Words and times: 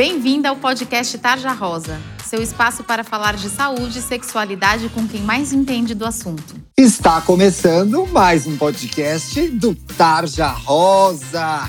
Bem-vinda 0.00 0.48
ao 0.48 0.56
podcast 0.56 1.18
Tarja 1.18 1.52
Rosa, 1.52 2.00
seu 2.24 2.40
espaço 2.40 2.82
para 2.82 3.04
falar 3.04 3.36
de 3.36 3.50
saúde 3.50 3.98
e 3.98 4.00
sexualidade 4.00 4.88
com 4.88 5.06
quem 5.06 5.20
mais 5.20 5.52
entende 5.52 5.94
do 5.94 6.06
assunto. 6.06 6.54
Está 6.74 7.20
começando 7.20 8.06
mais 8.06 8.46
um 8.46 8.56
podcast 8.56 9.46
do 9.50 9.74
Tarja 9.74 10.48
Rosa. 10.48 11.68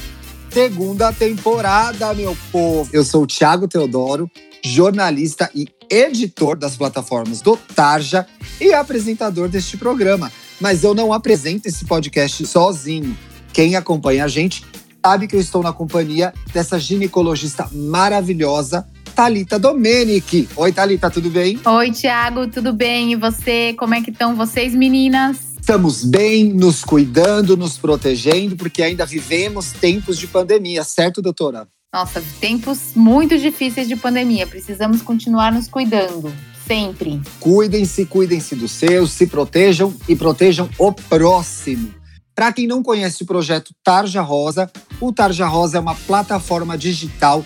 Segunda 0.49 1.11
temporada, 1.11 2.13
meu 2.13 2.37
povo. 2.53 2.89
Eu 2.93 3.03
sou 3.03 3.23
o 3.23 3.27
Thiago 3.27 3.67
Teodoro, 3.67 4.31
jornalista 4.63 5.51
e 5.53 5.67
editor 5.89 6.57
das 6.57 6.77
plataformas 6.77 7.41
do 7.41 7.57
Tarja 7.57 8.25
e 8.61 8.73
apresentador 8.73 9.49
deste 9.49 9.75
programa. 9.75 10.31
Mas 10.57 10.85
eu 10.85 10.93
não 10.93 11.11
apresento 11.11 11.67
esse 11.67 11.83
podcast 11.83 12.47
sozinho. 12.47 13.13
Quem 13.51 13.75
acompanha 13.75 14.23
a 14.23 14.29
gente 14.29 14.63
sabe 15.05 15.27
que 15.27 15.35
eu 15.35 15.39
estou 15.39 15.63
na 15.63 15.73
companhia 15.73 16.33
dessa 16.53 16.79
ginecologista 16.79 17.67
maravilhosa, 17.71 18.87
Talita 19.15 19.57
Domenic. 19.57 20.47
Oi, 20.55 20.71
Talita, 20.71 21.09
tudo 21.09 21.29
bem? 21.29 21.59
Oi, 21.65 21.91
Tiago, 21.91 22.47
tudo 22.47 22.71
bem? 22.71 23.13
E 23.13 23.15
você? 23.15 23.73
Como 23.77 23.95
é 23.95 24.01
que 24.01 24.11
estão 24.11 24.35
vocês, 24.35 24.75
meninas? 24.75 25.37
Estamos 25.59 26.03
bem, 26.03 26.53
nos 26.53 26.83
cuidando, 26.83 27.57
nos 27.57 27.77
protegendo, 27.77 28.55
porque 28.55 28.81
ainda 28.81 29.05
vivemos 29.05 29.71
tempos 29.73 30.17
de 30.17 30.27
pandemia, 30.27 30.83
certo, 30.83 31.21
doutora? 31.21 31.67
Nossa, 31.93 32.23
tempos 32.39 32.91
muito 32.95 33.37
difíceis 33.37 33.87
de 33.87 33.95
pandemia. 33.95 34.47
Precisamos 34.47 35.01
continuar 35.01 35.51
nos 35.51 35.67
cuidando. 35.67 36.31
Sempre. 36.65 37.21
Cuidem-se, 37.39 38.05
cuidem-se 38.05 38.55
dos 38.55 38.71
seus, 38.71 39.11
se 39.11 39.27
protejam 39.27 39.93
e 40.07 40.15
protejam 40.15 40.69
o 40.77 40.93
próximo. 40.93 42.00
Para 42.35 42.53
quem 42.53 42.65
não 42.67 42.81
conhece 42.81 43.23
o 43.23 43.25
projeto 43.25 43.73
Tarja 43.83 44.21
Rosa, 44.21 44.71
o 44.99 45.11
Tarja 45.11 45.47
Rosa 45.47 45.77
é 45.77 45.81
uma 45.81 45.95
plataforma 45.95 46.77
digital 46.77 47.45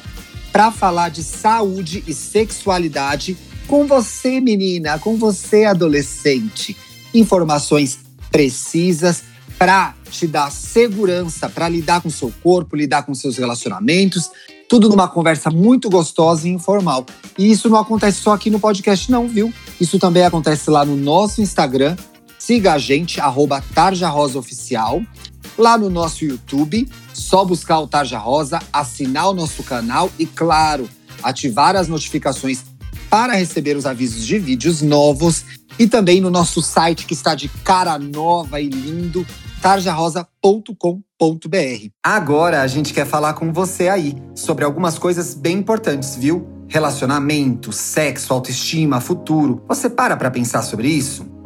para 0.51 0.71
falar 0.71 1.09
de 1.09 1.23
saúde 1.23 2.03
e 2.07 2.13
sexualidade 2.13 3.37
com 3.67 3.85
você, 3.87 4.39
menina, 4.39 4.99
com 4.99 5.17
você, 5.17 5.65
adolescente. 5.65 6.77
Informações 7.13 7.99
precisas 8.31 9.23
para 9.57 9.95
te 10.09 10.27
dar 10.27 10.51
segurança, 10.51 11.49
para 11.49 11.67
lidar 11.67 12.01
com 12.01 12.09
seu 12.09 12.31
corpo, 12.43 12.75
lidar 12.75 13.03
com 13.03 13.13
seus 13.13 13.37
relacionamentos, 13.37 14.29
tudo 14.69 14.89
numa 14.89 15.07
conversa 15.07 15.49
muito 15.49 15.89
gostosa 15.89 16.47
e 16.47 16.51
informal. 16.51 17.05
E 17.37 17.49
isso 17.49 17.69
não 17.69 17.77
acontece 17.77 18.21
só 18.21 18.33
aqui 18.33 18.49
no 18.49 18.59
podcast, 18.59 19.11
não, 19.11 19.27
viu? 19.27 19.53
Isso 19.79 19.97
também 19.99 20.23
acontece 20.23 20.69
lá 20.69 20.85
no 20.85 20.95
nosso 20.95 21.41
Instagram, 21.41 21.95
Siga 22.45 22.73
a 22.73 22.77
gente, 22.77 23.19
arroba 23.19 23.59
Tarja 23.73 24.07
Rosa 24.07 24.37
Oficial. 24.37 25.01
Lá 25.57 25.79
no 25.79 25.89
nosso 25.89 26.23
YouTube, 26.23 26.87
só 27.11 27.43
buscar 27.43 27.79
o 27.79 27.87
Tarja 27.87 28.19
Rosa, 28.19 28.59
assinar 28.71 29.29
o 29.29 29.33
nosso 29.33 29.63
canal 29.63 30.11
e, 30.19 30.27
claro, 30.27 30.87
ativar 31.23 31.75
as 31.75 31.87
notificações 31.87 32.63
para 33.09 33.33
receber 33.33 33.75
os 33.75 33.87
avisos 33.87 34.23
de 34.23 34.37
vídeos 34.37 34.83
novos. 34.83 35.43
E 35.79 35.87
também 35.87 36.21
no 36.21 36.29
nosso 36.29 36.61
site, 36.61 37.07
que 37.07 37.15
está 37.15 37.33
de 37.33 37.49
cara 37.49 37.97
nova 37.97 38.61
e 38.61 38.69
lindo, 38.69 39.25
tarjarosa.com.br. 39.59 41.89
Agora 42.03 42.61
a 42.61 42.67
gente 42.67 42.93
quer 42.93 43.07
falar 43.07 43.33
com 43.33 43.51
você 43.51 43.89
aí 43.89 44.15
sobre 44.35 44.63
algumas 44.63 44.99
coisas 44.99 45.33
bem 45.33 45.57
importantes, 45.57 46.15
viu? 46.15 46.47
Relacionamento, 46.67 47.71
sexo, 47.71 48.31
autoestima, 48.31 49.01
futuro. 49.01 49.63
Você 49.67 49.89
para 49.89 50.15
para 50.15 50.29
pensar 50.29 50.61
sobre 50.61 50.89
isso? 50.89 51.33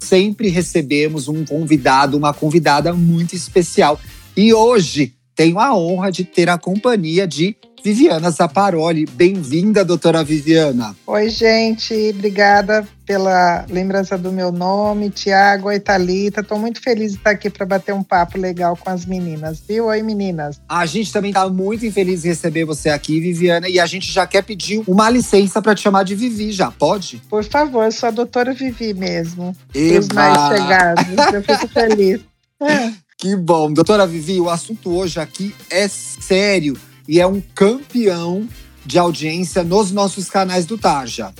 sempre 0.00 0.48
recebemos 0.48 1.28
um 1.28 1.44
convidado, 1.44 2.16
uma 2.16 2.32
convidada 2.32 2.92
muito 2.92 3.34
especial. 3.34 4.00
E 4.36 4.52
hoje 4.52 5.14
tenho 5.34 5.58
a 5.58 5.74
honra 5.76 6.10
de 6.10 6.24
ter 6.24 6.48
a 6.48 6.58
companhia 6.58 7.26
de 7.26 7.56
Viviana 7.82 8.30
Zaparoli. 8.30 9.06
Bem-vinda, 9.06 9.84
doutora 9.84 10.22
Viviana. 10.22 10.94
Oi, 11.06 11.30
gente. 11.30 11.94
Obrigada 12.14 12.86
pela 13.06 13.64
lembrança 13.68 14.16
do 14.18 14.30
meu 14.30 14.52
nome, 14.52 15.10
Tiago 15.10 15.72
e 15.72 15.80
Thalita. 15.80 16.40
Estou 16.40 16.58
muito 16.58 16.80
feliz 16.80 17.12
de 17.12 17.18
estar 17.18 17.30
aqui 17.30 17.48
para 17.48 17.66
bater 17.66 17.94
um 17.94 18.02
papo 18.02 18.38
legal 18.38 18.76
com 18.76 18.90
as 18.90 19.06
meninas, 19.06 19.62
viu? 19.66 19.86
Oi, 19.86 20.02
meninas. 20.02 20.60
A 20.68 20.84
gente 20.86 21.12
também 21.12 21.30
está 21.30 21.48
muito 21.48 21.90
feliz 21.90 22.22
de 22.22 22.28
receber 22.28 22.64
você 22.64 22.90
aqui, 22.90 23.18
Viviana, 23.18 23.68
e 23.68 23.80
a 23.80 23.86
gente 23.86 24.12
já 24.12 24.26
quer 24.26 24.42
pedir 24.42 24.82
uma 24.86 25.08
licença 25.08 25.60
para 25.62 25.74
te 25.74 25.80
chamar 25.80 26.04
de 26.04 26.14
Vivi, 26.14 26.52
já 26.52 26.70
pode? 26.70 27.22
Por 27.28 27.44
favor, 27.44 27.84
eu 27.84 27.92
sou 27.92 28.08
a 28.08 28.12
doutora 28.12 28.52
Vivi 28.52 28.94
mesmo. 28.94 29.56
Eba. 29.74 30.00
Os 30.00 30.08
mais 30.08 30.48
chegados. 30.48 31.04
Eu 31.32 31.42
fico 31.42 31.68
feliz. 31.68 32.20
Que 33.20 33.36
bom. 33.36 33.70
Doutora 33.70 34.06
Vivi, 34.06 34.40
o 34.40 34.48
assunto 34.48 34.96
hoje 34.96 35.20
aqui 35.20 35.54
é 35.68 35.86
sério 35.86 36.74
e 37.10 37.18
é 37.18 37.26
um 37.26 37.40
campeão 37.40 38.48
de 38.86 38.96
audiência 38.96 39.64
nos 39.64 39.90
nossos 39.90 40.30
canais 40.30 40.64
do 40.64 40.78
Tarja. 40.78 41.34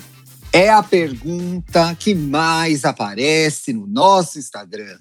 É 0.53 0.69
a 0.69 0.83
pergunta 0.83 1.95
que 1.97 2.13
mais 2.13 2.85
aparece 2.85 3.73
no 3.73 3.87
nosso 3.87 4.37
Instagram. 4.37 4.99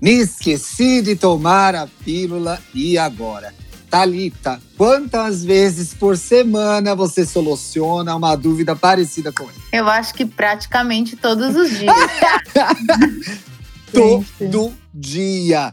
Me 0.00 0.12
esqueci 0.12 1.02
de 1.02 1.16
tomar 1.16 1.74
a 1.74 1.88
pílula 2.04 2.62
e 2.72 2.96
agora? 2.96 3.52
Talita, 3.90 4.62
quantas 4.78 5.44
vezes 5.44 5.92
por 5.92 6.16
semana 6.16 6.94
você 6.94 7.26
soluciona 7.26 8.14
uma 8.14 8.36
dúvida 8.36 8.76
parecida 8.76 9.32
com 9.32 9.42
essa? 9.50 9.60
Eu 9.72 9.88
acho 9.88 10.14
que 10.14 10.24
praticamente 10.24 11.16
todos 11.16 11.56
os 11.56 11.68
dias. 11.68 11.92
Todo 13.90 14.72
dia. 14.94 15.72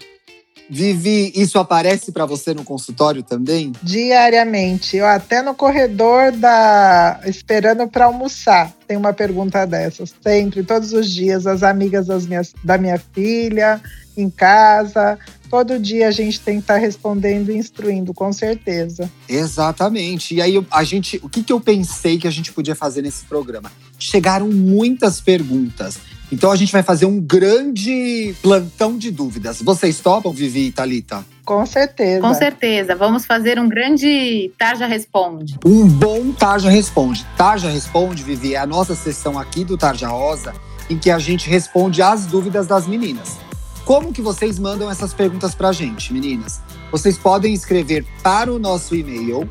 Vivi, 0.69 1.31
isso 1.35 1.57
aparece 1.57 2.11
para 2.11 2.25
você 2.25 2.53
no 2.53 2.63
consultório 2.63 3.23
também? 3.23 3.71
Diariamente. 3.81 4.97
Eu 4.97 5.07
até 5.07 5.41
no 5.41 5.55
corredor 5.55 6.31
da 6.31 7.19
esperando 7.25 7.87
para 7.87 8.05
almoçar. 8.05 8.71
Tem 8.87 8.95
uma 8.95 9.13
pergunta 9.13 9.65
dessas, 9.65 10.13
sempre, 10.23 10.63
todos 10.63 10.93
os 10.93 11.09
dias, 11.09 11.45
as 11.45 11.63
amigas 11.63 12.07
das 12.07 12.25
minhas, 12.25 12.53
da 12.63 12.77
minha 12.77 12.99
filha, 13.13 13.81
em 14.17 14.29
casa, 14.29 15.17
todo 15.49 15.79
dia 15.79 16.07
a 16.07 16.11
gente 16.11 16.39
tem 16.39 16.55
que 16.55 16.61
estar 16.61 16.75
tá 16.75 16.79
respondendo 16.79 17.51
e 17.51 17.57
instruindo, 17.57 18.13
com 18.13 18.31
certeza. 18.31 19.09
Exatamente. 19.27 20.35
E 20.35 20.41
aí 20.41 20.65
a 20.71 20.83
gente, 20.83 21.19
o 21.23 21.29
que, 21.29 21.43
que 21.43 21.53
eu 21.53 21.59
pensei 21.59 22.17
que 22.17 22.27
a 22.27 22.31
gente 22.31 22.51
podia 22.51 22.75
fazer 22.75 23.01
nesse 23.01 23.25
programa? 23.25 23.71
Chegaram 23.97 24.49
muitas 24.49 25.19
perguntas. 25.19 25.97
Então 26.31 26.51
a 26.51 26.55
gente 26.55 26.71
vai 26.71 26.83
fazer 26.83 27.05
um 27.05 27.19
grande 27.19 28.35
plantão 28.41 28.97
de 28.97 29.09
dúvidas. 29.09 29.61
Vocês 29.61 29.99
topam, 29.99 30.31
Vivi 30.31 30.67
e 30.67 30.71
Thalita? 30.71 31.25
Com 31.43 31.65
certeza. 31.65 32.21
Com 32.21 32.33
certeza. 32.33 32.95
Vamos 32.95 33.25
fazer 33.25 33.59
um 33.59 33.67
grande 33.67 34.51
Tarja 34.57 34.85
Responde. 34.85 35.57
Um 35.65 35.87
bom 35.87 36.31
Tarja 36.31 36.69
Responde. 36.69 37.25
Tarja 37.35 37.69
Responde, 37.69 38.23
Vivi, 38.23 38.53
é 38.53 38.59
a 38.59 38.67
nossa 38.67 38.93
sessão 38.93 39.39
aqui 39.39 39.65
do 39.65 39.75
Tarja 39.75 40.09
Rosa, 40.09 40.53
em 40.89 40.97
que 40.97 41.09
a 41.09 41.17
gente 41.17 41.49
responde 41.49 42.01
às 42.01 42.27
dúvidas 42.27 42.67
das 42.67 42.85
meninas. 42.85 43.37
Como 43.83 44.13
que 44.13 44.21
vocês 44.21 44.59
mandam 44.59 44.91
essas 44.91 45.15
perguntas 45.15 45.55
pra 45.55 45.71
gente, 45.71 46.13
meninas? 46.13 46.61
Vocês 46.91 47.17
podem 47.17 47.51
escrever 47.53 48.05
para 48.21 48.53
o 48.53 48.59
nosso 48.59 48.95
e-mail 48.95 49.49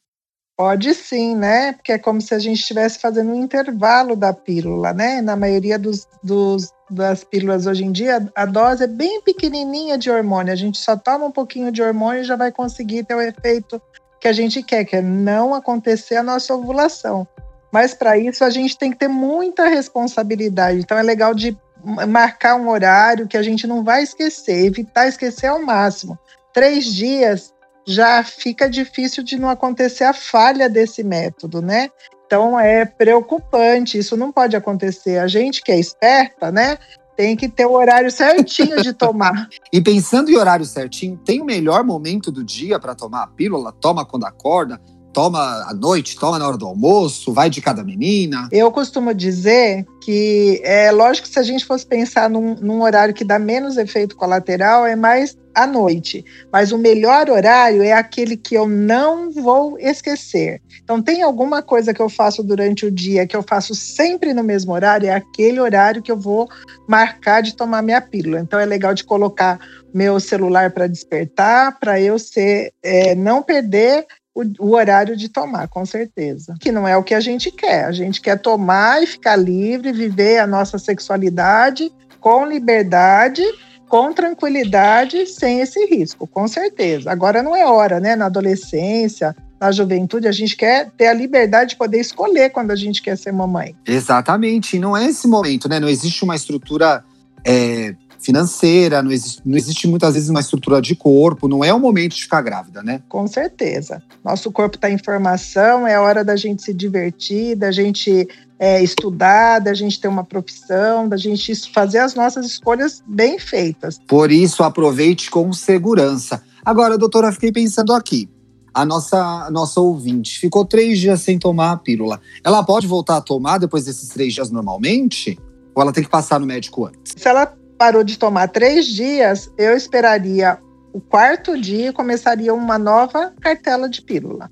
Pode 0.62 0.94
sim, 0.94 1.34
né? 1.34 1.72
Porque 1.72 1.90
é 1.90 1.98
como 1.98 2.20
se 2.20 2.32
a 2.32 2.38
gente 2.38 2.60
estivesse 2.60 3.00
fazendo 3.00 3.32
um 3.32 3.42
intervalo 3.42 4.14
da 4.14 4.32
pílula, 4.32 4.92
né? 4.92 5.20
Na 5.20 5.34
maioria 5.34 5.76
dos, 5.76 6.06
dos, 6.22 6.72
das 6.88 7.24
pílulas 7.24 7.66
hoje 7.66 7.84
em 7.84 7.90
dia, 7.90 8.30
a 8.32 8.46
dose 8.46 8.84
é 8.84 8.86
bem 8.86 9.20
pequenininha 9.22 9.98
de 9.98 10.08
hormônio. 10.08 10.52
A 10.52 10.56
gente 10.56 10.78
só 10.78 10.96
toma 10.96 11.26
um 11.26 11.32
pouquinho 11.32 11.72
de 11.72 11.82
hormônio 11.82 12.20
e 12.20 12.24
já 12.24 12.36
vai 12.36 12.52
conseguir 12.52 13.02
ter 13.02 13.16
o 13.16 13.20
efeito 13.20 13.82
que 14.20 14.28
a 14.28 14.32
gente 14.32 14.62
quer, 14.62 14.84
que 14.84 14.94
é 14.94 15.02
não 15.02 15.52
acontecer 15.52 16.14
a 16.14 16.22
nossa 16.22 16.54
ovulação. 16.54 17.26
Mas 17.72 17.92
para 17.92 18.16
isso 18.16 18.44
a 18.44 18.50
gente 18.50 18.78
tem 18.78 18.92
que 18.92 18.98
ter 18.98 19.08
muita 19.08 19.66
responsabilidade. 19.66 20.78
Então 20.78 20.96
é 20.96 21.02
legal 21.02 21.34
de 21.34 21.58
marcar 22.06 22.54
um 22.54 22.68
horário 22.68 23.26
que 23.26 23.36
a 23.36 23.42
gente 23.42 23.66
não 23.66 23.82
vai 23.82 24.04
esquecer, 24.04 24.64
evitar 24.64 25.08
esquecer 25.08 25.48
ao 25.48 25.60
máximo. 25.60 26.16
Três 26.54 26.84
dias 26.84 27.52
já 27.86 28.22
fica 28.22 28.68
difícil 28.68 29.22
de 29.22 29.38
não 29.38 29.48
acontecer 29.48 30.04
a 30.04 30.12
falha 30.12 30.68
desse 30.68 31.02
método, 31.02 31.60
né? 31.60 31.90
Então 32.26 32.58
é 32.58 32.84
preocupante, 32.84 33.98
isso 33.98 34.16
não 34.16 34.32
pode 34.32 34.56
acontecer. 34.56 35.18
A 35.18 35.26
gente 35.26 35.62
que 35.62 35.70
é 35.70 35.78
esperta, 35.78 36.50
né? 36.50 36.78
Tem 37.14 37.36
que 37.36 37.48
ter 37.48 37.66
o 37.66 37.72
horário 37.72 38.10
certinho 38.10 38.80
de 38.82 38.92
tomar. 38.94 39.48
e 39.70 39.80
pensando 39.82 40.30
em 40.30 40.36
horário 40.36 40.64
certinho, 40.64 41.18
tem 41.18 41.42
o 41.42 41.44
melhor 41.44 41.84
momento 41.84 42.32
do 42.32 42.42
dia 42.42 42.78
para 42.80 42.94
tomar 42.94 43.24
a 43.24 43.26
pílula? 43.26 43.72
Toma 43.72 44.06
quando 44.06 44.24
acorda? 44.24 44.80
Toma 45.12 45.64
à 45.68 45.74
noite, 45.74 46.18
toma 46.18 46.38
na 46.38 46.46
hora 46.46 46.56
do 46.56 46.66
almoço, 46.66 47.32
vai 47.32 47.50
de 47.50 47.60
cada 47.60 47.84
menina? 47.84 48.48
Eu 48.50 48.70
costumo 48.72 49.12
dizer 49.14 49.84
que 50.00 50.60
é 50.64 50.90
lógico 50.90 51.28
que 51.28 51.32
se 51.32 51.38
a 51.38 51.42
gente 51.42 51.64
fosse 51.64 51.86
pensar 51.86 52.28
num, 52.28 52.54
num 52.56 52.82
horário 52.82 53.14
que 53.14 53.24
dá 53.24 53.38
menos 53.38 53.76
efeito 53.76 54.16
colateral, 54.16 54.86
é 54.86 54.96
mais 54.96 55.36
à 55.54 55.66
noite. 55.66 56.24
Mas 56.50 56.72
o 56.72 56.78
melhor 56.78 57.28
horário 57.28 57.82
é 57.82 57.92
aquele 57.92 58.36
que 58.36 58.54
eu 58.54 58.66
não 58.66 59.30
vou 59.30 59.78
esquecer. 59.78 60.60
Então, 60.82 61.00
tem 61.00 61.22
alguma 61.22 61.62
coisa 61.62 61.92
que 61.94 62.00
eu 62.00 62.08
faço 62.08 62.42
durante 62.42 62.86
o 62.86 62.90
dia 62.90 63.26
que 63.26 63.36
eu 63.36 63.42
faço 63.42 63.74
sempre 63.74 64.34
no 64.34 64.42
mesmo 64.42 64.72
horário, 64.72 65.08
é 65.08 65.14
aquele 65.14 65.60
horário 65.60 66.02
que 66.02 66.10
eu 66.10 66.16
vou 66.16 66.48
marcar 66.88 67.42
de 67.42 67.54
tomar 67.54 67.82
minha 67.82 68.00
pílula. 68.00 68.40
Então, 68.40 68.58
é 68.58 68.64
legal 68.64 68.94
de 68.94 69.04
colocar 69.04 69.60
meu 69.94 70.18
celular 70.18 70.70
para 70.70 70.86
despertar, 70.86 71.78
para 71.78 72.00
eu 72.00 72.18
ser, 72.18 72.72
é, 72.82 73.14
não 73.14 73.42
perder 73.42 74.06
o, 74.34 74.42
o, 74.58 74.74
horário 74.74 75.16
de 75.16 75.28
tomar, 75.28 75.68
com 75.68 75.84
certeza. 75.84 76.54
Que 76.60 76.72
não 76.72 76.86
é 76.86 76.96
o 76.96 77.02
que 77.02 77.14
a 77.14 77.20
gente 77.20 77.50
quer. 77.50 77.84
A 77.84 77.92
gente 77.92 78.20
quer 78.20 78.38
tomar 78.38 79.02
e 79.02 79.06
ficar 79.06 79.36
livre, 79.36 79.92
viver 79.92 80.38
a 80.38 80.46
nossa 80.46 80.78
sexualidade 80.78 81.92
com 82.20 82.46
liberdade, 82.46 83.42
com 83.88 84.12
tranquilidade, 84.12 85.26
sem 85.26 85.60
esse 85.60 85.84
risco, 85.86 86.26
com 86.26 86.48
certeza. 86.48 87.10
Agora 87.10 87.42
não 87.42 87.54
é 87.54 87.66
hora, 87.66 88.00
né? 88.00 88.16
Na 88.16 88.26
adolescência, 88.26 89.36
na 89.60 89.70
juventude, 89.70 90.26
a 90.26 90.32
gente 90.32 90.56
quer 90.56 90.90
ter 90.96 91.08
a 91.08 91.12
liberdade 91.12 91.70
de 91.70 91.76
poder 91.76 91.98
escolher 91.98 92.50
quando 92.50 92.70
a 92.70 92.76
gente 92.76 93.02
quer 93.02 93.18
ser 93.18 93.32
mamãe. 93.32 93.76
Exatamente. 93.86 94.76
E 94.76 94.80
não 94.80 94.96
é 94.96 95.06
esse 95.06 95.28
momento, 95.28 95.68
né? 95.68 95.78
Não 95.78 95.88
existe 95.88 96.24
uma 96.24 96.34
estrutura 96.34 97.04
é, 97.44 97.94
financeira, 98.22 99.02
não 99.02 99.10
existe, 99.10 99.42
não 99.44 99.56
existe 99.56 99.88
muitas 99.88 100.14
vezes 100.14 100.28
uma 100.28 100.40
estrutura 100.40 100.80
de 100.80 100.94
corpo, 100.94 101.48
não 101.48 101.64
é 101.64 101.74
o 101.74 101.80
momento 101.80 102.14
de 102.14 102.22
ficar 102.22 102.40
grávida, 102.40 102.82
né? 102.82 103.02
Com 103.08 103.26
certeza. 103.26 104.02
Nosso 104.24 104.50
corpo 104.52 104.76
está 104.76 104.88
em 104.90 104.98
formação, 104.98 105.86
é 105.86 105.98
hora 105.98 106.24
da 106.24 106.36
gente 106.36 106.62
se 106.62 106.72
divertir, 106.72 107.56
da 107.56 107.72
gente 107.72 108.28
é, 108.58 108.82
estudar, 108.82 109.58
da 109.58 109.74
gente 109.74 110.00
ter 110.00 110.08
uma 110.08 110.22
profissão, 110.22 111.08
da 111.08 111.16
gente 111.16 111.52
fazer 111.72 111.98
as 111.98 112.14
nossas 112.14 112.46
escolhas 112.46 113.02
bem 113.06 113.38
feitas. 113.38 113.98
Por 114.06 114.30
isso, 114.30 114.62
aproveite 114.62 115.30
com 115.30 115.52
segurança. 115.52 116.40
Agora, 116.64 116.96
doutora, 116.96 117.32
fiquei 117.32 117.50
pensando 117.50 117.92
aqui. 117.92 118.28
A 118.72 118.86
nossa, 118.86 119.18
a 119.18 119.50
nossa 119.50 119.80
ouvinte 119.80 120.38
ficou 120.38 120.64
três 120.64 120.98
dias 120.98 121.20
sem 121.20 121.38
tomar 121.38 121.72
a 121.72 121.76
pílula. 121.76 122.20
Ela 122.42 122.62
pode 122.62 122.86
voltar 122.86 123.18
a 123.18 123.20
tomar 123.20 123.58
depois 123.58 123.84
desses 123.84 124.08
três 124.08 124.32
dias 124.32 124.50
normalmente? 124.50 125.38
Ou 125.74 125.82
ela 125.82 125.92
tem 125.92 126.04
que 126.04 126.08
passar 126.08 126.38
no 126.38 126.46
médico 126.46 126.86
antes? 126.86 127.14
Se 127.16 127.28
ela 127.28 127.52
parou 127.82 128.04
de 128.04 128.16
tomar 128.16 128.46
três 128.46 128.86
dias, 128.86 129.50
eu 129.58 129.76
esperaria 129.76 130.56
o 130.92 131.00
quarto 131.00 131.60
dia 131.60 131.88
e 131.88 131.92
começaria 131.92 132.54
uma 132.54 132.78
nova 132.78 133.34
cartela 133.40 133.88
de 133.88 134.00
pílula. 134.00 134.48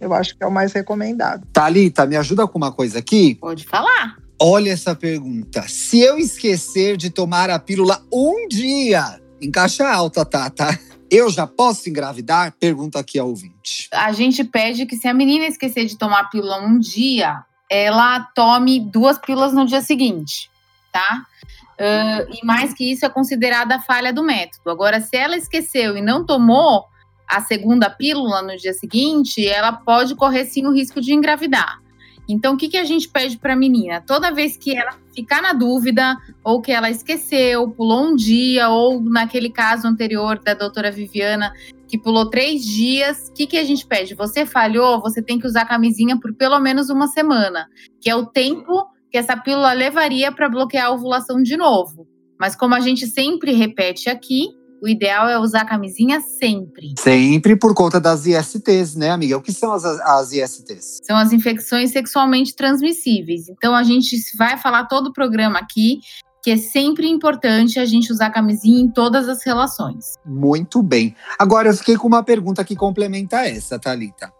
Eu 0.00 0.14
acho 0.14 0.36
que 0.36 0.44
é 0.44 0.46
o 0.46 0.52
mais 0.52 0.72
recomendado. 0.72 1.44
Talita, 1.52 2.06
me 2.06 2.16
ajuda 2.16 2.46
com 2.46 2.58
uma 2.58 2.70
coisa 2.70 3.00
aqui? 3.00 3.34
Pode 3.34 3.64
falar. 3.64 4.16
Olha 4.40 4.70
essa 4.70 4.94
pergunta. 4.94 5.64
Se 5.66 5.98
eu 6.02 6.20
esquecer 6.20 6.96
de 6.96 7.10
tomar 7.10 7.50
a 7.50 7.58
pílula 7.58 8.00
um 8.12 8.46
dia, 8.46 9.20
em 9.40 9.50
caixa 9.50 9.92
alta, 9.92 10.24
tá, 10.24 10.48
tá? 10.48 10.78
Eu 11.10 11.30
já 11.30 11.48
posso 11.48 11.88
engravidar? 11.88 12.54
Pergunta 12.60 13.00
aqui 13.00 13.18
ao 13.18 13.26
ouvinte. 13.26 13.88
A 13.92 14.12
gente 14.12 14.44
pede 14.44 14.86
que 14.86 14.94
se 14.94 15.08
a 15.08 15.14
menina 15.14 15.46
esquecer 15.46 15.84
de 15.86 15.98
tomar 15.98 16.20
a 16.20 16.24
pílula 16.26 16.64
um 16.64 16.78
dia, 16.78 17.42
ela 17.68 18.20
tome 18.36 18.78
duas 18.78 19.18
pílulas 19.18 19.52
no 19.52 19.66
dia 19.66 19.80
seguinte, 19.80 20.48
tá? 20.92 21.26
Uh, 21.72 22.30
e 22.30 22.44
mais 22.44 22.72
que 22.74 22.92
isso 22.92 23.04
é 23.04 23.08
considerada 23.08 23.76
a 23.76 23.80
falha 23.80 24.12
do 24.12 24.22
método. 24.22 24.70
Agora, 24.70 25.00
se 25.00 25.16
ela 25.16 25.36
esqueceu 25.36 25.96
e 25.96 26.02
não 26.02 26.24
tomou 26.24 26.84
a 27.28 27.40
segunda 27.40 27.88
pílula 27.88 28.42
no 28.42 28.56
dia 28.56 28.74
seguinte, 28.74 29.46
ela 29.46 29.72
pode 29.72 30.14
correr 30.14 30.44
sim 30.44 30.66
o 30.66 30.72
risco 30.72 31.00
de 31.00 31.14
engravidar. 31.14 31.80
Então, 32.28 32.54
o 32.54 32.56
que, 32.56 32.68
que 32.68 32.76
a 32.76 32.84
gente 32.84 33.08
pede 33.08 33.36
para 33.36 33.54
a 33.54 33.56
menina? 33.56 34.00
Toda 34.06 34.30
vez 34.30 34.56
que 34.56 34.76
ela 34.76 34.96
ficar 35.14 35.42
na 35.42 35.52
dúvida, 35.52 36.16
ou 36.44 36.60
que 36.60 36.70
ela 36.70 36.88
esqueceu, 36.88 37.68
pulou 37.70 38.06
um 38.06 38.16
dia, 38.16 38.68
ou 38.68 39.00
naquele 39.02 39.50
caso 39.50 39.88
anterior 39.88 40.38
da 40.38 40.54
doutora 40.54 40.90
Viviana, 40.90 41.52
que 41.88 41.98
pulou 41.98 42.30
três 42.30 42.64
dias, 42.64 43.28
o 43.28 43.32
que, 43.34 43.46
que 43.46 43.58
a 43.58 43.64
gente 43.64 43.84
pede? 43.86 44.14
Você 44.14 44.46
falhou, 44.46 45.00
você 45.00 45.20
tem 45.20 45.38
que 45.38 45.46
usar 45.46 45.66
camisinha 45.66 46.18
por 46.18 46.32
pelo 46.34 46.58
menos 46.60 46.88
uma 46.88 47.08
semana, 47.08 47.66
que 48.00 48.08
é 48.08 48.14
o 48.14 48.24
tempo 48.24 48.86
que 49.12 49.18
essa 49.18 49.36
pílula 49.36 49.74
levaria 49.74 50.32
para 50.32 50.48
bloquear 50.48 50.86
a 50.86 50.90
ovulação 50.90 51.42
de 51.42 51.54
novo. 51.54 52.08
Mas 52.40 52.56
como 52.56 52.74
a 52.74 52.80
gente 52.80 53.06
sempre 53.06 53.52
repete 53.52 54.08
aqui, 54.08 54.48
o 54.82 54.88
ideal 54.88 55.28
é 55.28 55.38
usar 55.38 55.60
a 55.60 55.64
camisinha 55.64 56.20
sempre. 56.20 56.94
Sempre 56.98 57.54
por 57.54 57.74
conta 57.74 58.00
das 58.00 58.26
ISTs, 58.26 58.96
né, 58.96 59.10
amiga? 59.10 59.36
O 59.36 59.42
que 59.42 59.52
são 59.52 59.72
as, 59.72 59.84
as 59.84 60.32
ISTs? 60.32 60.98
São 61.04 61.16
as 61.16 61.32
infecções 61.32 61.92
sexualmente 61.92 62.56
transmissíveis. 62.56 63.48
Então 63.48 63.74
a 63.74 63.82
gente 63.84 64.16
vai 64.36 64.56
falar 64.56 64.86
todo 64.86 65.08
o 65.08 65.12
programa 65.12 65.58
aqui 65.58 66.00
que 66.42 66.50
é 66.50 66.56
sempre 66.56 67.06
importante 67.06 67.78
a 67.78 67.84
gente 67.84 68.10
usar 68.10 68.30
camisinha 68.30 68.80
em 68.80 68.90
todas 68.90 69.28
as 69.28 69.44
relações. 69.44 70.14
Muito 70.26 70.82
bem. 70.82 71.14
Agora 71.38 71.68
eu 71.68 71.74
fiquei 71.74 71.96
com 71.96 72.08
uma 72.08 72.24
pergunta 72.24 72.64
que 72.64 72.74
complementa 72.74 73.46
essa, 73.46 73.78
Talita. 73.78 74.32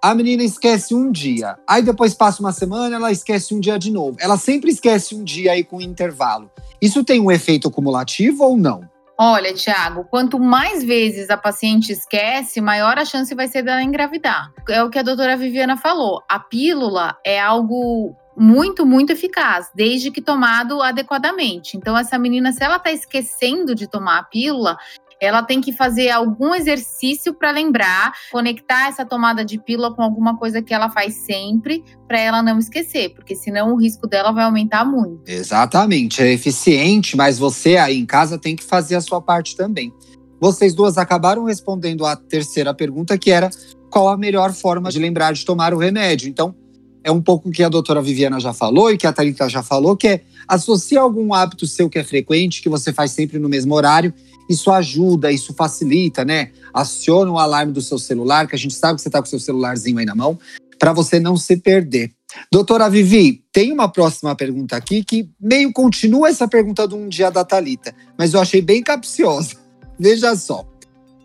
A 0.00 0.14
menina 0.14 0.44
esquece 0.44 0.94
um 0.94 1.10
dia, 1.10 1.58
aí 1.66 1.82
depois 1.82 2.14
passa 2.14 2.40
uma 2.40 2.52
semana, 2.52 2.94
ela 2.94 3.10
esquece 3.10 3.52
um 3.52 3.58
dia 3.58 3.76
de 3.76 3.90
novo. 3.90 4.16
Ela 4.20 4.36
sempre 4.36 4.70
esquece 4.70 5.12
um 5.16 5.24
dia 5.24 5.52
aí 5.52 5.64
com 5.64 5.80
intervalo. 5.80 6.48
Isso 6.80 7.02
tem 7.02 7.20
um 7.20 7.32
efeito 7.32 7.68
cumulativo 7.68 8.44
ou 8.44 8.56
não? 8.56 8.88
Olha, 9.20 9.52
Tiago, 9.52 10.04
quanto 10.04 10.38
mais 10.38 10.84
vezes 10.84 11.28
a 11.28 11.36
paciente 11.36 11.90
esquece, 11.90 12.60
maior 12.60 12.96
a 12.96 13.04
chance 13.04 13.34
vai 13.34 13.48
ser 13.48 13.64
dela 13.64 13.82
engravidar. 13.82 14.52
É 14.68 14.80
o 14.84 14.88
que 14.88 15.00
a 15.00 15.02
doutora 15.02 15.36
Viviana 15.36 15.76
falou. 15.76 16.22
A 16.28 16.38
pílula 16.38 17.16
é 17.26 17.40
algo 17.40 18.14
muito, 18.36 18.86
muito 18.86 19.10
eficaz, 19.10 19.68
desde 19.74 20.12
que 20.12 20.22
tomado 20.22 20.80
adequadamente. 20.80 21.76
Então, 21.76 21.98
essa 21.98 22.16
menina, 22.16 22.52
se 22.52 22.62
ela 22.62 22.76
está 22.76 22.92
esquecendo 22.92 23.74
de 23.74 23.88
tomar 23.88 24.20
a 24.20 24.22
pílula, 24.22 24.78
ela 25.20 25.42
tem 25.42 25.60
que 25.60 25.72
fazer 25.72 26.10
algum 26.10 26.54
exercício 26.54 27.34
para 27.34 27.50
lembrar, 27.50 28.12
conectar 28.30 28.88
essa 28.88 29.04
tomada 29.04 29.44
de 29.44 29.58
pílula 29.58 29.94
com 29.94 30.02
alguma 30.02 30.36
coisa 30.36 30.62
que 30.62 30.72
ela 30.72 30.90
faz 30.90 31.14
sempre, 31.14 31.82
para 32.06 32.20
ela 32.20 32.42
não 32.42 32.58
esquecer, 32.58 33.10
porque 33.14 33.34
senão 33.34 33.74
o 33.74 33.76
risco 33.76 34.06
dela 34.06 34.32
vai 34.32 34.44
aumentar 34.44 34.84
muito. 34.84 35.22
Exatamente, 35.26 36.22
é 36.22 36.32
eficiente, 36.32 37.16
mas 37.16 37.38
você 37.38 37.76
aí 37.76 37.98
em 37.98 38.06
casa 38.06 38.38
tem 38.38 38.54
que 38.54 38.64
fazer 38.64 38.94
a 38.94 39.00
sua 39.00 39.20
parte 39.20 39.56
também. 39.56 39.92
Vocês 40.40 40.72
duas 40.72 40.96
acabaram 40.96 41.44
respondendo 41.44 42.06
a 42.06 42.14
terceira 42.14 42.72
pergunta, 42.72 43.18
que 43.18 43.30
era 43.30 43.50
qual 43.90 44.08
a 44.08 44.16
melhor 44.16 44.52
forma 44.52 44.90
de 44.90 44.98
lembrar 44.98 45.32
de 45.32 45.44
tomar 45.44 45.74
o 45.74 45.78
remédio. 45.78 46.28
Então, 46.28 46.54
é 47.02 47.10
um 47.10 47.22
pouco 47.22 47.48
o 47.48 47.52
que 47.52 47.62
a 47.62 47.68
doutora 47.68 48.02
Viviana 48.02 48.38
já 48.38 48.52
falou 48.52 48.92
e 48.92 48.96
que 48.96 49.06
a 49.06 49.12
Thalita 49.12 49.48
já 49.48 49.62
falou, 49.62 49.96
que 49.96 50.06
é 50.06 50.20
associar 50.46 51.02
algum 51.02 51.32
hábito 51.32 51.66
seu 51.66 51.88
que 51.88 51.98
é 51.98 52.04
frequente, 52.04 52.62
que 52.62 52.68
você 52.68 52.92
faz 52.92 53.12
sempre 53.12 53.38
no 53.38 53.48
mesmo 53.48 53.74
horário, 53.74 54.12
isso 54.48 54.70
ajuda, 54.70 55.30
isso 55.30 55.52
facilita, 55.54 56.24
né? 56.24 56.50
Aciona 56.72 57.30
o 57.30 57.38
alarme 57.38 57.72
do 57.72 57.82
seu 57.82 57.98
celular, 57.98 58.46
que 58.46 58.54
a 58.54 58.58
gente 58.58 58.74
sabe 58.74 58.96
que 58.96 59.02
você 59.02 59.08
está 59.08 59.20
com 59.20 59.26
o 59.26 59.30
seu 59.30 59.40
celularzinho 59.40 59.98
aí 59.98 60.06
na 60.06 60.14
mão, 60.14 60.38
para 60.78 60.92
você 60.92 61.20
não 61.20 61.36
se 61.36 61.56
perder. 61.56 62.12
Doutora 62.52 62.88
Vivi, 62.88 63.42
tem 63.52 63.72
uma 63.72 63.90
próxima 63.90 64.34
pergunta 64.34 64.76
aqui 64.76 65.02
que 65.02 65.28
meio 65.40 65.72
continua 65.72 66.28
essa 66.28 66.46
pergunta 66.46 66.86
do 66.86 66.96
um 66.96 67.08
dia 67.08 67.30
da 67.30 67.44
Talita, 67.44 67.94
mas 68.18 68.34
eu 68.34 68.40
achei 68.40 68.60
bem 68.60 68.82
capciosa. 68.82 69.56
Veja 69.98 70.36
só. 70.36 70.66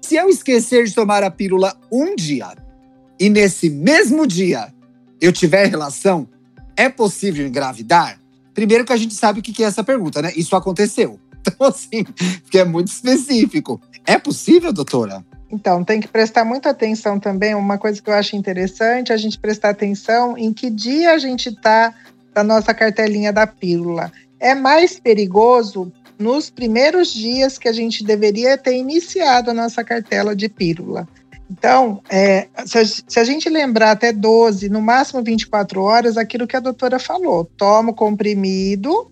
Se 0.01 0.15
eu 0.15 0.27
esquecer 0.27 0.86
de 0.86 0.94
tomar 0.94 1.24
a 1.24 1.32
pílula 1.32 1.75
um 1.92 2.15
dia 2.15 2.56
e 3.20 3.30
nesse 3.30 3.70
mesmo 3.70 4.25
dia 4.27 4.74
eu 5.22 5.32
tiver 5.32 5.68
relação, 5.68 6.27
é 6.75 6.89
possível 6.89 7.46
engravidar? 7.46 8.20
Primeiro 8.53 8.86
que 8.86 8.94
a 8.94 8.98
gente 8.98 9.13
sabe 9.13 9.39
o 9.39 9.44
que 9.44 9.63
é 9.63 9.68
essa 9.68 9.84
pergunta, 9.84 10.22
né? 10.22 10.32
Isso 10.36 10.56
aconteceu. 10.56 11.20
Então, 11.45 11.67
assim, 11.67 12.05
que 12.50 12.57
é 12.57 12.63
muito 12.63 12.88
específico. 12.88 13.81
É 14.05 14.17
possível, 14.17 14.71
doutora? 14.71 15.25
Então, 15.51 15.83
tem 15.83 16.00
que 16.00 16.07
prestar 16.07 16.45
muita 16.45 16.69
atenção 16.69 17.19
também. 17.19 17.53
Uma 17.53 17.77
coisa 17.77 18.01
que 18.01 18.09
eu 18.09 18.13
acho 18.13 18.35
interessante 18.35 19.13
a 19.13 19.17
gente 19.17 19.38
prestar 19.38 19.69
atenção 19.69 20.38
em 20.38 20.53
que 20.53 20.69
dia 20.69 21.12
a 21.13 21.17
gente 21.17 21.50
está 21.50 21.93
na 22.33 22.43
nossa 22.43 22.73
cartelinha 22.73 23.31
da 23.31 23.45
pílula. 23.45 24.12
É 24.39 24.55
mais 24.55 25.00
perigoso 25.00 25.91
nos 26.17 26.50
primeiros 26.50 27.13
dias 27.13 27.57
que 27.57 27.67
a 27.67 27.73
gente 27.73 28.03
deveria 28.03 28.57
ter 28.57 28.75
iniciado 28.75 29.51
a 29.51 29.53
nossa 29.53 29.83
cartela 29.83 30.35
de 30.35 30.50
pílula. 30.50 31.07
Então, 31.50 32.01
é, 32.09 32.47
se, 32.65 32.79
a, 32.79 32.85
se, 32.85 33.19
a, 33.19 33.23
gente 33.23 33.47
lembrar 33.47 33.91
até 33.91 34.12
12, 34.12 34.69
no 34.69 34.81
máximo 34.81 35.21
24 35.21 35.81
horas, 35.81 36.17
aquilo 36.17 36.47
que 36.47 36.55
a 36.55 36.59
doutora 36.59 36.97
falou: 36.97 37.45
toma 37.45 37.91
o 37.91 37.93
comprimido 37.93 39.12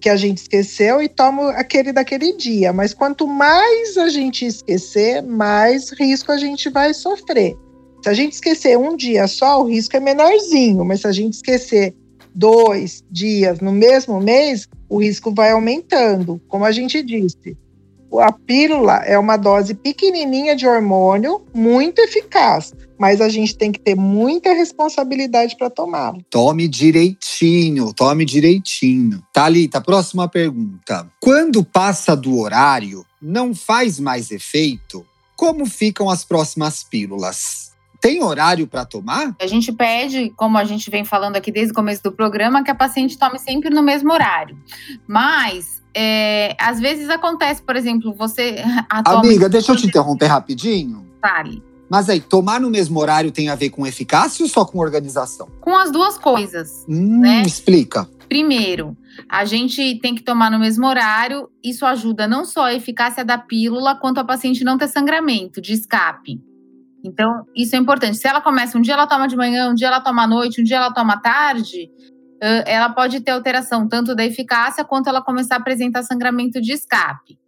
que 0.00 0.08
a 0.08 0.16
gente 0.16 0.38
esqueceu 0.38 1.02
e 1.02 1.08
toma 1.08 1.50
aquele 1.50 1.92
daquele 1.92 2.36
dia. 2.36 2.72
Mas 2.72 2.94
quanto 2.94 3.26
mais 3.26 3.96
a 3.96 4.08
gente 4.08 4.46
esquecer, 4.46 5.22
mais 5.22 5.90
risco 5.90 6.32
a 6.32 6.36
gente 6.36 6.70
vai 6.70 6.94
sofrer. 6.94 7.56
Se 8.02 8.08
a 8.08 8.14
gente 8.14 8.32
esquecer 8.32 8.78
um 8.78 8.96
dia 8.96 9.26
só, 9.26 9.60
o 9.60 9.64
risco 9.64 9.96
é 9.96 10.00
menorzinho, 10.00 10.84
mas 10.84 11.00
se 11.00 11.06
a 11.06 11.12
gente 11.12 11.34
esquecer 11.34 11.94
dois 12.34 13.02
dias 13.10 13.58
no 13.60 13.72
mesmo 13.72 14.20
mês, 14.20 14.68
o 14.88 14.98
risco 14.98 15.34
vai 15.34 15.50
aumentando. 15.50 16.40
Como 16.46 16.64
a 16.64 16.70
gente 16.70 17.02
disse, 17.02 17.56
a 18.14 18.32
pílula 18.32 18.96
é 19.04 19.18
uma 19.18 19.36
dose 19.36 19.74
pequenininha 19.74 20.56
de 20.56 20.66
hormônio, 20.66 21.42
muito 21.54 22.00
eficaz, 22.00 22.72
mas 22.98 23.20
a 23.20 23.28
gente 23.28 23.56
tem 23.56 23.70
que 23.70 23.78
ter 23.78 23.94
muita 23.94 24.52
responsabilidade 24.52 25.56
para 25.56 25.68
tomá-lo. 25.68 26.24
Tome 26.30 26.66
direitinho, 26.66 27.92
tome 27.92 28.24
direitinho. 28.24 29.22
Thalita, 29.32 29.80
próxima 29.80 30.28
pergunta. 30.28 31.06
Quando 31.20 31.62
passa 31.64 32.16
do 32.16 32.38
horário, 32.38 33.04
não 33.20 33.54
faz 33.54 34.00
mais 34.00 34.30
efeito? 34.30 35.04
Como 35.36 35.66
ficam 35.66 36.08
as 36.08 36.24
próximas 36.24 36.82
pílulas? 36.82 37.68
Tem 38.00 38.22
horário 38.22 38.66
para 38.66 38.84
tomar? 38.84 39.34
A 39.40 39.46
gente 39.46 39.72
pede, 39.72 40.32
como 40.36 40.56
a 40.56 40.64
gente 40.64 40.88
vem 40.88 41.04
falando 41.04 41.36
aqui 41.36 41.50
desde 41.50 41.72
o 41.72 41.74
começo 41.74 42.02
do 42.02 42.12
programa, 42.12 42.62
que 42.62 42.70
a 42.70 42.74
paciente 42.74 43.18
tome 43.18 43.38
sempre 43.38 43.70
no 43.70 43.82
mesmo 43.82 44.12
horário. 44.12 44.56
Mas 45.06 45.77
é, 46.00 46.56
às 46.60 46.78
vezes 46.78 47.10
acontece, 47.10 47.60
por 47.60 47.74
exemplo, 47.74 48.14
você. 48.14 48.62
Amiga, 48.88 49.48
deixa 49.48 49.72
eu 49.72 49.76
te 49.76 49.88
interromper 49.88 50.26
rapidinho. 50.26 51.04
Fale. 51.20 51.60
Mas 51.90 52.08
aí, 52.08 52.20
tomar 52.20 52.60
no 52.60 52.70
mesmo 52.70 53.00
horário 53.00 53.32
tem 53.32 53.48
a 53.48 53.56
ver 53.56 53.70
com 53.70 53.84
eficácia 53.84 54.44
ou 54.44 54.48
só 54.48 54.64
com 54.64 54.78
organização? 54.78 55.48
Com 55.60 55.76
as 55.76 55.90
duas 55.90 56.16
coisas. 56.16 56.84
Hum, 56.88 57.18
né? 57.18 57.42
Explica. 57.42 58.08
Primeiro, 58.28 58.96
a 59.28 59.44
gente 59.44 59.98
tem 60.00 60.14
que 60.14 60.22
tomar 60.22 60.52
no 60.52 60.60
mesmo 60.60 60.86
horário. 60.86 61.48
Isso 61.64 61.84
ajuda 61.84 62.28
não 62.28 62.44
só 62.44 62.66
a 62.66 62.74
eficácia 62.74 63.24
da 63.24 63.36
pílula, 63.36 63.96
quanto 63.96 64.18
a 64.18 64.24
paciente 64.24 64.62
não 64.62 64.78
ter 64.78 64.86
sangramento 64.86 65.60
de 65.60 65.72
escape. 65.72 66.40
Então, 67.02 67.44
isso 67.56 67.74
é 67.74 67.78
importante. 67.78 68.18
Se 68.18 68.28
ela 68.28 68.40
começa 68.40 68.78
um 68.78 68.82
dia 68.82 68.94
ela 68.94 69.06
toma 69.08 69.26
de 69.26 69.34
manhã, 69.34 69.68
um 69.70 69.74
dia 69.74 69.88
ela 69.88 70.00
toma 70.00 70.22
à 70.22 70.26
noite, 70.28 70.60
um 70.60 70.64
dia 70.64 70.76
ela 70.76 70.92
toma 70.92 71.14
à 71.14 71.16
tarde, 71.18 71.90
ela 72.40 72.90
pode 72.90 73.20
ter 73.20 73.32
alteração 73.32 73.88
tanto 73.88 74.14
da 74.14 74.24
eficácia 74.24 74.84
quanto 74.84 75.08
ela 75.08 75.22
começar 75.22 75.56
a 75.56 75.58
apresentar 75.58 76.02
sangramento 76.02 76.60
de 76.60 76.72
escape. 76.72 77.38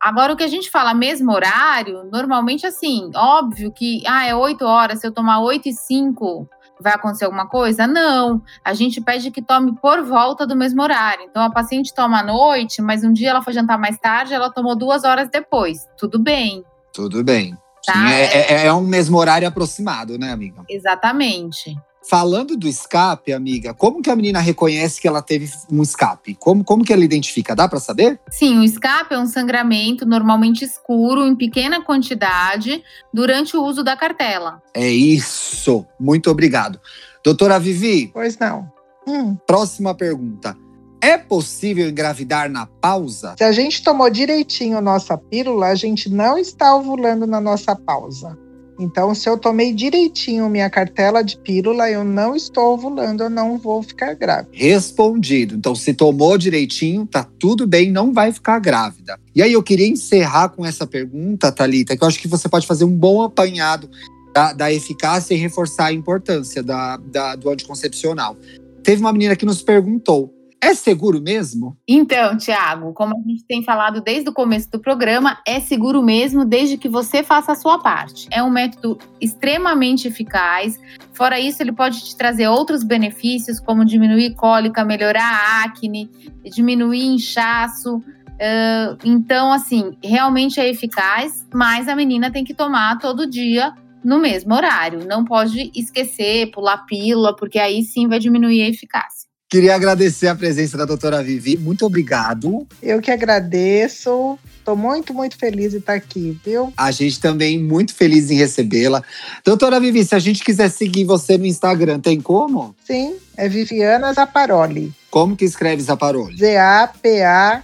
Agora, 0.00 0.32
o 0.32 0.36
que 0.36 0.44
a 0.44 0.48
gente 0.48 0.70
fala 0.70 0.94
mesmo 0.94 1.32
horário, 1.32 2.04
normalmente 2.04 2.66
assim, 2.66 3.10
óbvio 3.16 3.72
que 3.72 4.02
ah, 4.06 4.26
é 4.26 4.34
8 4.34 4.64
horas, 4.64 5.00
se 5.00 5.06
eu 5.06 5.12
tomar 5.12 5.40
8 5.40 5.68
e 5.68 5.72
5, 5.72 6.48
vai 6.80 6.94
acontecer 6.94 7.24
alguma 7.24 7.48
coisa? 7.48 7.86
Não. 7.86 8.40
A 8.64 8.72
gente 8.72 9.00
pede 9.00 9.32
que 9.32 9.42
tome 9.42 9.74
por 9.80 10.02
volta 10.04 10.46
do 10.46 10.54
mesmo 10.54 10.82
horário. 10.82 11.24
Então, 11.24 11.42
a 11.42 11.50
paciente 11.50 11.92
toma 11.92 12.20
à 12.20 12.22
noite, 12.22 12.80
mas 12.80 13.02
um 13.02 13.12
dia 13.12 13.30
ela 13.30 13.42
foi 13.42 13.52
jantar 13.52 13.76
mais 13.76 13.98
tarde, 13.98 14.34
ela 14.34 14.52
tomou 14.52 14.76
duas 14.76 15.02
horas 15.02 15.28
depois. 15.30 15.78
Tudo 15.96 16.18
bem. 16.18 16.64
Tudo 16.92 17.24
bem. 17.24 17.56
Tá? 17.84 17.94
Sim, 17.94 18.12
é, 18.12 18.52
é, 18.52 18.66
é 18.66 18.72
um 18.72 18.82
mesmo 18.82 19.18
horário 19.18 19.48
aproximado, 19.48 20.16
né, 20.16 20.30
amiga? 20.30 20.62
Exatamente. 20.68 21.74
Falando 22.08 22.56
do 22.56 22.66
escape, 22.66 23.34
amiga, 23.34 23.74
como 23.74 24.00
que 24.00 24.08
a 24.08 24.16
menina 24.16 24.40
reconhece 24.40 24.98
que 24.98 25.06
ela 25.06 25.20
teve 25.20 25.52
um 25.70 25.82
escape? 25.82 26.34
Como, 26.36 26.64
como 26.64 26.82
que 26.82 26.90
ela 26.90 27.04
identifica? 27.04 27.54
Dá 27.54 27.68
para 27.68 27.78
saber? 27.78 28.18
Sim, 28.30 28.60
o 28.60 28.64
escape 28.64 29.12
é 29.12 29.18
um 29.18 29.26
sangramento 29.26 30.06
normalmente 30.06 30.64
escuro, 30.64 31.26
em 31.26 31.36
pequena 31.36 31.84
quantidade, 31.84 32.82
durante 33.12 33.58
o 33.58 33.62
uso 33.62 33.84
da 33.84 33.94
cartela. 33.94 34.62
É 34.72 34.88
isso. 34.88 35.84
Muito 36.00 36.30
obrigado. 36.30 36.80
Doutora 37.22 37.60
Vivi? 37.60 38.10
Pois 38.10 38.38
não. 38.38 38.72
Hum. 39.06 39.36
Próxima 39.46 39.94
pergunta. 39.94 40.56
É 41.02 41.18
possível 41.18 41.90
engravidar 41.90 42.48
na 42.48 42.64
pausa? 42.64 43.34
Se 43.36 43.44
a 43.44 43.52
gente 43.52 43.82
tomou 43.82 44.08
direitinho 44.08 44.80
nossa 44.80 45.18
pílula, 45.18 45.66
a 45.66 45.74
gente 45.74 46.08
não 46.08 46.38
está 46.38 46.74
ovulando 46.74 47.26
na 47.26 47.38
nossa 47.38 47.76
pausa. 47.76 48.47
Então, 48.78 49.14
se 49.14 49.28
eu 49.28 49.36
tomei 49.36 49.72
direitinho 49.72 50.48
minha 50.48 50.70
cartela 50.70 51.22
de 51.22 51.36
pílula, 51.36 51.90
eu 51.90 52.04
não 52.04 52.36
estou 52.36 52.74
ovulando, 52.74 53.24
eu 53.24 53.30
não 53.30 53.58
vou 53.58 53.82
ficar 53.82 54.14
grávida. 54.14 54.50
Respondido. 54.52 55.56
Então, 55.56 55.74
se 55.74 55.92
tomou 55.92 56.38
direitinho, 56.38 57.04
tá 57.04 57.26
tudo 57.38 57.66
bem, 57.66 57.90
não 57.90 58.12
vai 58.12 58.32
ficar 58.32 58.60
grávida. 58.60 59.18
E 59.34 59.42
aí, 59.42 59.52
eu 59.52 59.62
queria 59.62 59.88
encerrar 59.88 60.50
com 60.50 60.64
essa 60.64 60.86
pergunta, 60.86 61.50
Talita, 61.50 61.96
que 61.96 62.04
eu 62.04 62.08
acho 62.08 62.20
que 62.20 62.28
você 62.28 62.48
pode 62.48 62.66
fazer 62.66 62.84
um 62.84 62.96
bom 62.96 63.22
apanhado 63.22 63.90
da, 64.32 64.52
da 64.52 64.72
eficácia 64.72 65.34
e 65.34 65.38
reforçar 65.38 65.86
a 65.86 65.92
importância 65.92 66.62
da, 66.62 66.96
da, 66.96 67.34
do 67.34 67.50
anticoncepcional. 67.50 68.36
Teve 68.84 69.00
uma 69.00 69.12
menina 69.12 69.34
que 69.34 69.44
nos 69.44 69.60
perguntou 69.60 70.32
é 70.60 70.74
seguro 70.74 71.20
mesmo? 71.20 71.76
Então, 71.86 72.36
Tiago, 72.36 72.92
como 72.92 73.16
a 73.16 73.28
gente 73.28 73.44
tem 73.44 73.62
falado 73.62 74.00
desde 74.00 74.28
o 74.28 74.32
começo 74.32 74.68
do 74.70 74.80
programa, 74.80 75.38
é 75.46 75.60
seguro 75.60 76.02
mesmo 76.02 76.44
desde 76.44 76.76
que 76.76 76.88
você 76.88 77.22
faça 77.22 77.52
a 77.52 77.54
sua 77.54 77.78
parte. 77.78 78.26
É 78.30 78.42
um 78.42 78.50
método 78.50 78.98
extremamente 79.20 80.08
eficaz. 80.08 80.78
Fora 81.12 81.38
isso, 81.38 81.62
ele 81.62 81.72
pode 81.72 82.04
te 82.04 82.16
trazer 82.16 82.48
outros 82.48 82.82
benefícios, 82.82 83.60
como 83.60 83.84
diminuir 83.84 84.34
cólica, 84.34 84.84
melhorar 84.84 85.22
a 85.22 85.64
acne, 85.64 86.10
diminuir 86.44 87.04
inchaço. 87.04 87.96
Uh, 87.96 88.98
então, 89.04 89.52
assim, 89.52 89.96
realmente 90.02 90.58
é 90.58 90.68
eficaz, 90.68 91.46
mas 91.54 91.88
a 91.88 91.94
menina 91.94 92.32
tem 92.32 92.44
que 92.44 92.54
tomar 92.54 92.98
todo 92.98 93.28
dia 93.28 93.72
no 94.04 94.18
mesmo 94.18 94.54
horário. 94.54 95.06
Não 95.06 95.24
pode 95.24 95.70
esquecer, 95.74 96.50
pular 96.50 96.78
pílula, 96.78 97.34
porque 97.34 97.58
aí 97.58 97.82
sim 97.82 98.08
vai 98.08 98.18
diminuir 98.18 98.62
a 98.62 98.68
eficácia. 98.68 99.27
Queria 99.50 99.74
agradecer 99.74 100.28
a 100.28 100.34
presença 100.34 100.76
da 100.76 100.84
doutora 100.84 101.22
Vivi. 101.22 101.56
Muito 101.56 101.86
obrigado. 101.86 102.66
Eu 102.82 103.00
que 103.00 103.10
agradeço. 103.10 104.38
Estou 104.58 104.76
muito, 104.76 105.14
muito 105.14 105.38
feliz 105.38 105.70
de 105.70 105.78
estar 105.78 105.94
aqui, 105.94 106.38
viu? 106.44 106.70
A 106.76 106.90
gente 106.90 107.18
também 107.18 107.58
muito 107.58 107.94
feliz 107.94 108.30
em 108.30 108.34
recebê-la. 108.36 109.02
Doutora 109.42 109.80
Vivi, 109.80 110.04
se 110.04 110.14
a 110.14 110.18
gente 110.18 110.44
quiser 110.44 110.68
seguir 110.68 111.04
você 111.04 111.38
no 111.38 111.46
Instagram, 111.46 111.98
tem 111.98 112.20
como? 112.20 112.76
Sim, 112.84 113.16
é 113.38 113.48
Viviana 113.48 114.12
Zaparoli. 114.12 114.92
Como 115.10 115.34
que 115.34 115.46
escreve 115.46 115.80
Zaparoli? 115.80 116.36
Z-A-P-A-R-O 116.36 117.58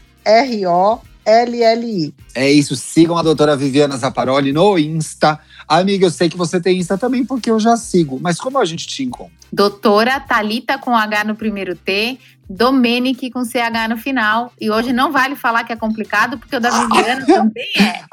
LLI. 1.26 2.14
É 2.34 2.50
isso, 2.50 2.76
sigam 2.76 3.16
a 3.16 3.22
doutora 3.22 3.56
Viviana 3.56 3.96
Zaparoli 3.96 4.52
no 4.52 4.78
Insta. 4.78 5.38
Amiga, 5.66 6.06
eu 6.06 6.10
sei 6.10 6.28
que 6.28 6.36
você 6.36 6.60
tem 6.60 6.78
Insta 6.78 6.98
também, 6.98 7.24
porque 7.24 7.50
eu 7.50 7.58
já 7.58 7.76
sigo. 7.76 8.18
Mas 8.20 8.38
como 8.38 8.58
a 8.58 8.64
gente 8.64 8.86
te 8.86 9.02
encontra? 9.02 9.32
Doutora 9.52 10.20
Talita 10.20 10.78
com 10.78 10.96
H 10.96 11.24
no 11.24 11.34
primeiro 11.34 11.74
T, 11.74 12.18
Domenic 12.48 13.30
com 13.30 13.44
CH 13.44 13.88
no 13.88 13.96
final. 13.96 14.52
E 14.60 14.70
hoje 14.70 14.92
não 14.92 15.10
vale 15.10 15.36
falar 15.36 15.64
que 15.64 15.72
é 15.72 15.76
complicado, 15.76 16.38
porque 16.38 16.56
o 16.56 16.60
da 16.60 16.70
Viviana 16.70 17.24
também 17.26 17.68
é. 17.78 18.04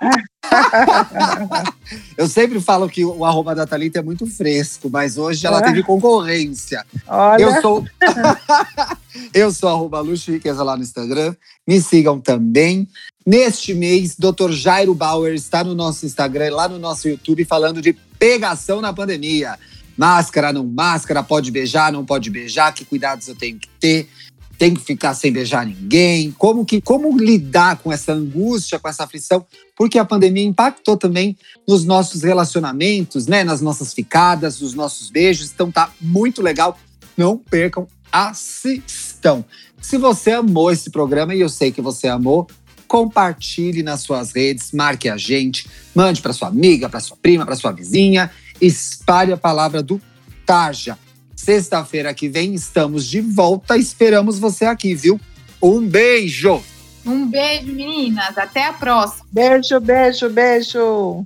Eu 2.18 2.28
sempre 2.28 2.60
falo 2.60 2.90
que 2.90 3.04
o 3.04 3.26
arroba 3.26 3.54
da 3.54 3.68
Thalita 3.68 4.00
é 4.00 4.02
muito 4.02 4.26
fresco, 4.26 4.90
mas 4.90 5.18
hoje 5.18 5.46
ela 5.46 5.62
teve 5.62 5.84
concorrência. 5.84 6.86
Olha. 7.08 7.44
Eu 7.44 7.62
sou. 7.62 7.86
eu 9.34 9.52
sou 9.52 9.70
arroba 9.70 10.00
Luxo 10.00 10.32
Riqueza 10.32 10.64
lá 10.64 10.76
no 10.76 10.84
Instagram. 10.84 11.36
Me 11.68 11.82
sigam 11.82 12.20
também. 12.20 12.88
Neste 13.26 13.74
mês, 13.74 14.16
Dr. 14.16 14.52
Jairo 14.52 14.96
Bauer 14.96 15.34
está 15.34 15.64
no 15.64 15.76
nosso 15.76 16.06
Instagram, 16.06 16.56
lá 16.56 16.68
no 16.68 16.80
nosso 16.80 17.08
YouTube, 17.08 17.46
falando 17.46 17.82
de 17.82 17.94
pegação 18.18 18.82
na 18.82 18.92
pandemia. 18.92 19.58
Máscara, 20.02 20.52
não 20.52 20.66
máscara, 20.66 21.22
pode 21.22 21.52
beijar, 21.52 21.92
não 21.92 22.04
pode 22.04 22.32
beijar, 22.32 22.74
que 22.74 22.84
cuidados 22.84 23.28
eu 23.28 23.36
tenho 23.36 23.60
que 23.60 23.70
ter 23.80 24.10
tem 24.58 24.76
que 24.76 24.82
ficar 24.82 25.16
sem 25.16 25.32
beijar 25.32 25.66
ninguém, 25.66 26.32
como 26.38 26.64
que 26.64 26.82
como 26.82 27.16
lidar 27.18 27.78
com 27.78 27.92
essa 27.92 28.14
angústia, 28.14 28.80
com 28.80 28.88
essa 28.88 29.04
aflição, 29.04 29.44
porque 29.76 29.98
a 29.98 30.06
pandemia 30.06 30.44
impactou 30.44 30.96
também 30.98 31.36
nos 31.68 31.84
nossos 31.84 32.22
relacionamentos, 32.22 33.26
né, 33.26 33.44
nas 33.44 33.60
nossas 33.60 33.92
ficadas, 33.92 34.62
nos 34.62 34.76
nossos 34.76 35.10
beijos. 35.10 35.52
Então 35.52 35.72
tá 35.72 35.92
muito 36.00 36.44
legal. 36.44 36.78
Não 37.18 37.38
percam, 37.38 37.88
assistam. 38.12 39.44
Se 39.82 39.98
você 39.98 40.32
amou 40.32 40.72
esse 40.72 40.90
programa 40.92 41.34
e 41.34 41.42
eu 41.42 41.50
sei 41.50 41.72
que 41.72 41.82
você 41.82 42.08
amou, 42.08 42.48
compartilhe 42.88 43.82
nas 43.82 44.02
suas 44.02 44.32
redes, 44.32 44.72
marque 44.74 45.10
a 45.10 45.18
gente, 45.18 45.68
mande 45.96 46.22
para 46.22 46.34
sua 46.34 46.50
amiga, 46.50 46.90
para 46.90 47.00
sua 47.00 47.18
prima, 47.18 47.46
para 47.46 47.56
sua 47.56 47.72
vizinha, 47.72 48.30
espalhe 48.62 49.34
a 49.34 49.38
palavra 49.38 49.82
do 49.82 50.00
Tarja. 50.46 50.98
Sexta-feira 51.36 52.14
que 52.14 52.30
vem 52.30 52.54
estamos 52.54 53.08
de 53.08 53.20
volta. 53.20 53.78
Esperamos 53.78 54.38
você 54.38 54.66
aqui, 54.66 54.94
viu? 54.94 55.20
Um 55.62 55.82
beijo! 55.82 56.62
Um 57.06 57.28
beijo, 57.28 57.74
meninas. 57.74 58.38
Até 58.38 58.68
a 58.68 58.74
próxima. 58.74 59.26
Beijo, 59.32 59.80
beijo, 59.80 60.30
beijo. 60.30 61.26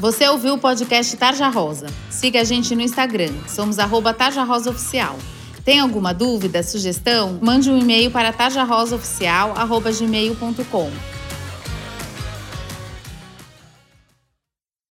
Você 0.00 0.26
ouviu 0.28 0.54
o 0.54 0.58
podcast 0.58 1.16
Tarja 1.16 1.48
Rosa? 1.48 1.86
Siga 2.10 2.40
a 2.40 2.44
gente 2.44 2.74
no 2.74 2.80
Instagram. 2.80 3.32
Somos 3.46 3.78
arroba 3.78 4.14
Tarja 4.14 4.42
Rosa 4.42 4.70
Oficial. 4.70 5.18
Tem 5.64 5.80
alguma 5.80 6.12
dúvida, 6.12 6.62
sugestão? 6.62 7.38
Mande 7.40 7.70
um 7.70 7.78
e-mail 7.78 8.10
para 8.10 8.30
tarjarosaoficial.gmail.com 8.32 10.90